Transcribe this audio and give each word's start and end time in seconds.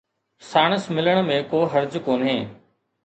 ساڻس 0.51 0.83
ملڻ 0.95 1.17
۾ 1.29 1.37
ڪو 1.51 1.59
حرج 1.75 1.93
ڪونهي 2.09 2.37